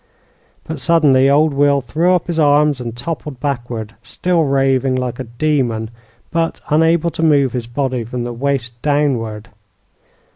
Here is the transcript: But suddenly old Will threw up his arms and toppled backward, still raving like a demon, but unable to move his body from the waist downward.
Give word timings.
But 0.63 0.79
suddenly 0.79 1.29
old 1.29 1.53
Will 1.53 1.79
threw 1.79 2.15
up 2.15 2.25
his 2.25 2.39
arms 2.39 2.81
and 2.81 2.97
toppled 2.97 3.39
backward, 3.39 3.93
still 4.01 4.43
raving 4.45 4.95
like 4.95 5.19
a 5.19 5.25
demon, 5.25 5.91
but 6.31 6.59
unable 6.69 7.11
to 7.11 7.21
move 7.21 7.53
his 7.53 7.67
body 7.67 8.03
from 8.03 8.23
the 8.23 8.33
waist 8.33 8.81
downward. 8.81 9.49